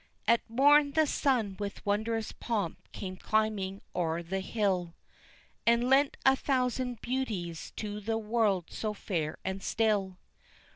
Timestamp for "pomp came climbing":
2.31-3.81